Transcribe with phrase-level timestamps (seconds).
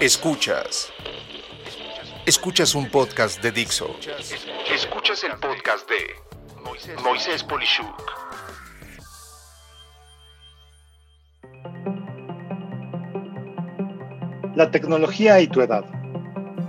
[0.00, 0.92] Escuchas.
[2.26, 3.94] Escuchas un podcast de Dixo.
[4.74, 7.86] Escuchas el podcast de Moisés Polishuk.
[14.56, 15.84] La tecnología y tu edad.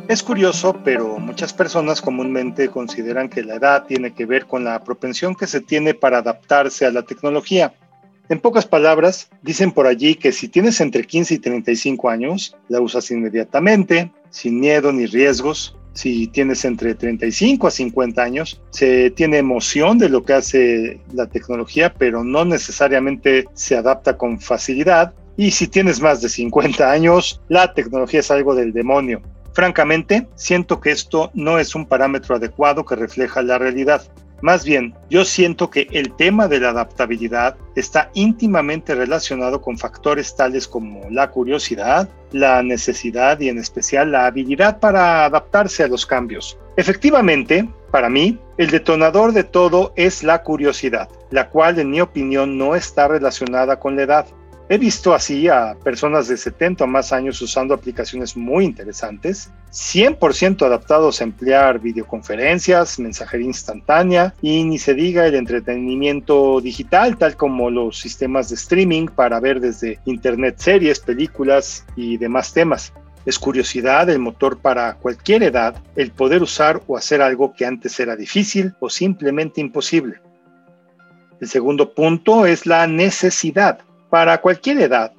[0.07, 4.83] Es curioso, pero muchas personas comúnmente consideran que la edad tiene que ver con la
[4.83, 7.73] propensión que se tiene para adaptarse a la tecnología.
[8.29, 12.81] En pocas palabras, dicen por allí que si tienes entre 15 y 35 años, la
[12.81, 15.77] usas inmediatamente, sin miedo ni riesgos.
[15.93, 21.27] Si tienes entre 35 a 50 años, se tiene emoción de lo que hace la
[21.27, 25.13] tecnología, pero no necesariamente se adapta con facilidad.
[25.37, 29.21] Y si tienes más de 50 años, la tecnología es algo del demonio.
[29.54, 34.03] Francamente, siento que esto no es un parámetro adecuado que refleja la realidad.
[34.41, 40.36] Más bien, yo siento que el tema de la adaptabilidad está íntimamente relacionado con factores
[40.36, 46.05] tales como la curiosidad, la necesidad y en especial la habilidad para adaptarse a los
[46.05, 46.58] cambios.
[46.75, 52.58] Efectivamente, para mí, el detonador de todo es la curiosidad, la cual en mi opinión
[52.58, 54.27] no está relacionada con la edad.
[54.69, 60.65] He visto así a personas de 70 o más años usando aplicaciones muy interesantes, 100%
[60.65, 67.69] adaptados a emplear videoconferencias, mensajería instantánea y ni se diga el entretenimiento digital, tal como
[67.69, 72.91] los sistemas de streaming para ver desde internet series, películas y demás temas.
[73.25, 77.97] Es curiosidad el motor para cualquier edad el poder usar o hacer algo que antes
[78.02, 80.19] era difícil o simplemente imposible.
[81.39, 83.79] El segundo punto es la necesidad.
[84.09, 85.13] Para cualquier edad,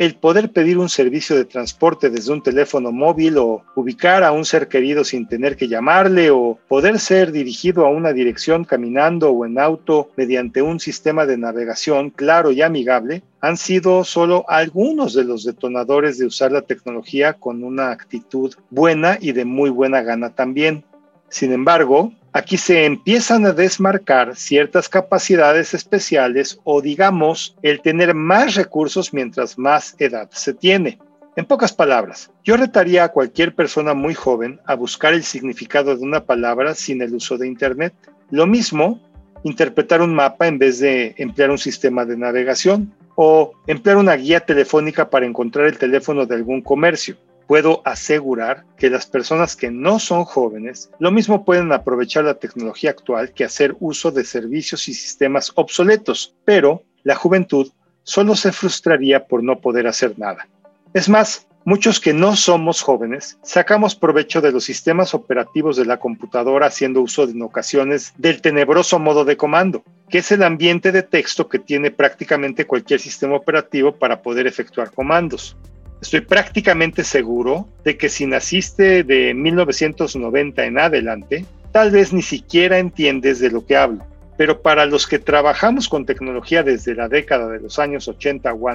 [0.00, 4.46] el poder pedir un servicio de transporte desde un teléfono móvil o ubicar a un
[4.46, 9.44] ser querido sin tener que llamarle o poder ser dirigido a una dirección caminando o
[9.44, 15.24] en auto mediante un sistema de navegación claro y amigable han sido solo algunos de
[15.24, 20.34] los detonadores de usar la tecnología con una actitud buena y de muy buena gana
[20.34, 20.82] también.
[21.28, 28.54] Sin embargo, aquí se empiezan a desmarcar ciertas capacidades especiales o digamos el tener más
[28.54, 30.98] recursos mientras más edad se tiene.
[31.36, 36.02] En pocas palabras, yo retaría a cualquier persona muy joven a buscar el significado de
[36.02, 37.94] una palabra sin el uso de Internet.
[38.30, 39.00] Lo mismo,
[39.44, 44.40] interpretar un mapa en vez de emplear un sistema de navegación o emplear una guía
[44.40, 47.16] telefónica para encontrar el teléfono de algún comercio
[47.50, 52.90] puedo asegurar que las personas que no son jóvenes lo mismo pueden aprovechar la tecnología
[52.90, 57.72] actual que hacer uso de servicios y sistemas obsoletos, pero la juventud
[58.04, 60.46] solo se frustraría por no poder hacer nada.
[60.94, 65.98] Es más, muchos que no somos jóvenes sacamos provecho de los sistemas operativos de la
[65.98, 71.02] computadora haciendo uso en ocasiones del tenebroso modo de comando, que es el ambiente de
[71.02, 75.56] texto que tiene prácticamente cualquier sistema operativo para poder efectuar comandos.
[76.00, 82.78] Estoy prácticamente seguro de que si naciste de 1990 en adelante, tal vez ni siquiera
[82.78, 84.04] entiendes de lo que hablo.
[84.38, 88.70] Pero para los que trabajamos con tecnología desde la década de los años 80 o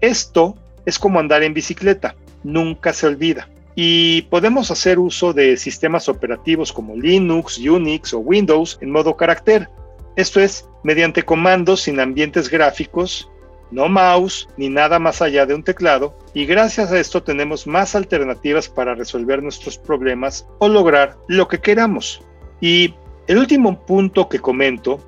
[0.00, 0.56] esto
[0.86, 3.48] es como andar en bicicleta, nunca se olvida.
[3.74, 9.68] Y podemos hacer uso de sistemas operativos como Linux, Unix o Windows en modo carácter.
[10.16, 13.28] Esto es, mediante comandos sin ambientes gráficos
[13.70, 17.94] no mouse ni nada más allá de un teclado, y gracias a esto tenemos más
[17.94, 22.22] alternativas para resolver nuestros problemas o lograr lo que queramos.
[22.60, 22.94] Y
[23.26, 25.00] el último punto que comento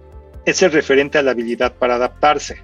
[0.45, 2.63] es el referente a la habilidad para adaptarse.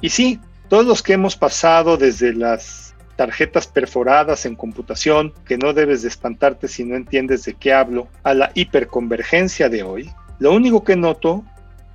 [0.00, 5.72] Y sí, todos los que hemos pasado desde las tarjetas perforadas en computación, que no
[5.72, 10.52] debes de espantarte si no entiendes de qué hablo, a la hiperconvergencia de hoy, lo
[10.52, 11.44] único que noto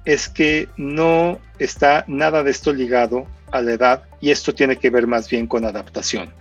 [0.10, 4.90] es que no está nada de esto ligado a la edad y esto tiene que
[4.90, 6.34] ver más bien con adaptación.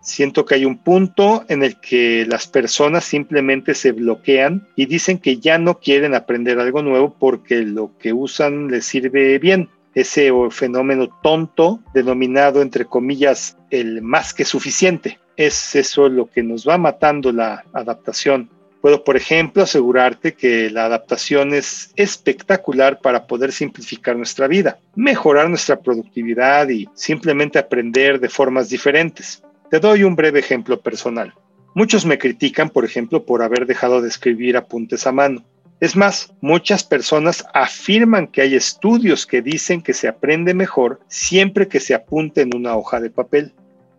[0.00, 5.18] Siento que hay un punto en el que las personas simplemente se bloquean y dicen
[5.18, 9.70] que ya no quieren aprender algo nuevo porque lo que usan les sirve bien.
[9.96, 15.18] Ese fenómeno tonto denominado entre comillas el más que suficiente.
[15.36, 18.48] Es eso lo que nos va matando la adaptación.
[18.86, 25.48] Puedo, por ejemplo, asegurarte que la adaptación es espectacular para poder simplificar nuestra vida, mejorar
[25.48, 29.42] nuestra productividad y simplemente aprender de formas diferentes.
[29.72, 31.34] Te doy un breve ejemplo personal.
[31.74, 35.42] Muchos me critican, por ejemplo, por haber dejado de escribir apuntes a mano.
[35.80, 41.66] Es más, muchas personas afirman que hay estudios que dicen que se aprende mejor siempre
[41.66, 43.52] que se apunte en una hoja de papel.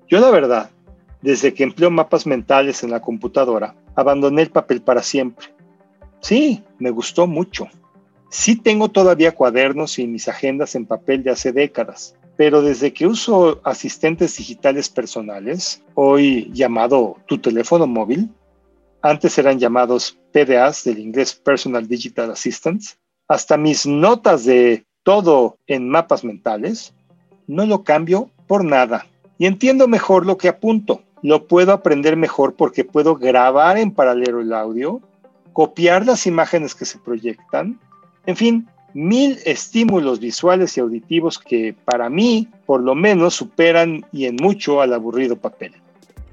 [0.07, 0.69] Yo la verdad
[1.27, 5.47] desde que empleo mapas mentales en la computadora, abandoné el papel para siempre.
[6.21, 7.68] Sí, me gustó mucho.
[8.29, 13.07] Sí tengo todavía cuadernos y mis agendas en papel de hace décadas, pero desde que
[13.07, 18.30] uso asistentes digitales personales, hoy llamado tu teléfono móvil,
[19.01, 25.89] antes eran llamados PDAs del inglés Personal Digital Assistants, hasta mis notas de todo en
[25.89, 26.94] mapas mentales,
[27.47, 29.07] no lo cambio por nada.
[29.38, 31.03] Y entiendo mejor lo que apunto.
[31.22, 35.02] Lo puedo aprender mejor porque puedo grabar en paralelo el audio,
[35.54, 37.80] copiar las imágenes que se proyectan,
[38.25, 44.25] en fin, mil estímulos visuales y auditivos que para mí por lo menos superan y
[44.25, 45.74] en mucho al aburrido papel.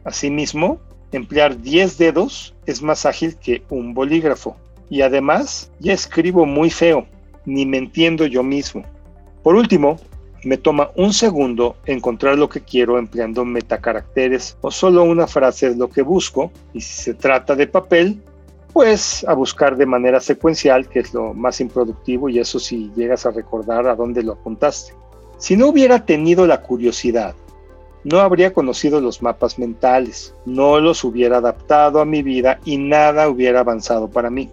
[0.05, 0.81] Asimismo,
[1.13, 4.57] emplear 10 dedos es más ágil que un bolígrafo
[4.91, 7.07] y además ya escribo muy feo,
[7.47, 8.83] ni me entiendo yo mismo.
[9.43, 9.99] Por último,
[10.44, 15.76] me toma un segundo encontrar lo que quiero empleando metacaracteres o solo una frase es
[15.76, 18.20] lo que busco y si se trata de papel,
[18.73, 23.25] pues a buscar de manera secuencial, que es lo más improductivo y eso si llegas
[23.25, 24.94] a recordar a dónde lo apuntaste.
[25.38, 27.35] Si no hubiera tenido la curiosidad,
[28.05, 33.29] no habría conocido los mapas mentales, no los hubiera adaptado a mi vida y nada
[33.29, 34.50] hubiera avanzado para mí.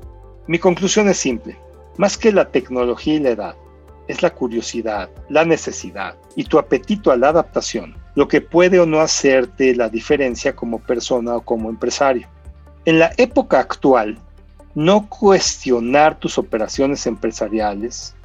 [0.48, 1.58] Mi conclusión es simple,
[1.98, 3.56] más que la tecnología y la edad,
[4.08, 8.86] es la curiosidad, la necesidad y tu apetito a la adaptación, lo que puede o
[8.86, 12.28] no hacerte la diferencia como persona o como empresario.
[12.86, 14.18] En la época actual,
[14.74, 18.16] no cuestionar tus operaciones empresariales,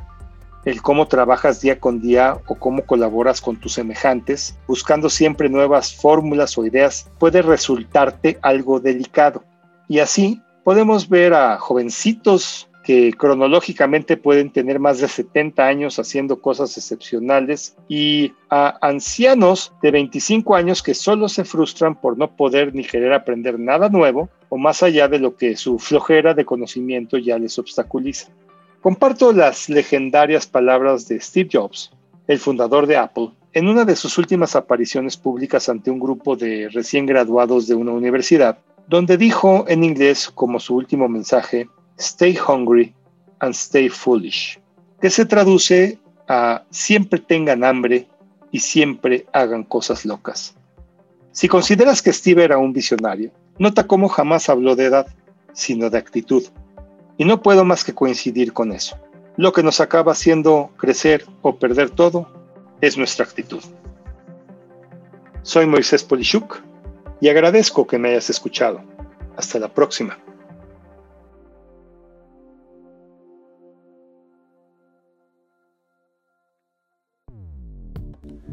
[0.64, 5.94] el cómo trabajas día con día o cómo colaboras con tus semejantes, buscando siempre nuevas
[5.94, 9.44] fórmulas o ideas, puede resultarte algo delicado.
[9.88, 16.40] Y así podemos ver a jovencitos que cronológicamente pueden tener más de 70 años haciendo
[16.40, 22.76] cosas excepcionales y a ancianos de 25 años que solo se frustran por no poder
[22.76, 27.18] ni querer aprender nada nuevo o más allá de lo que su flojera de conocimiento
[27.18, 28.28] ya les obstaculiza.
[28.80, 31.90] Comparto las legendarias palabras de Steve Jobs,
[32.28, 36.68] el fundador de Apple, en una de sus últimas apariciones públicas ante un grupo de
[36.68, 41.68] recién graduados de una universidad, donde dijo en inglés como su último mensaje,
[41.98, 42.94] Stay hungry
[43.40, 44.58] and stay foolish,
[45.00, 45.98] que se traduce
[46.28, 48.08] a siempre tengan hambre
[48.50, 50.54] y siempre hagan cosas locas.
[51.32, 55.06] Si consideras que Steve era un visionario, nota cómo jamás habló de edad,
[55.52, 56.44] sino de actitud.
[57.18, 58.98] Y no puedo más que coincidir con eso.
[59.36, 62.30] Lo que nos acaba haciendo crecer o perder todo
[62.80, 63.62] es nuestra actitud.
[65.42, 66.62] Soy Moisés Polishuk
[67.20, 68.82] y agradezco que me hayas escuchado.
[69.36, 70.18] Hasta la próxima.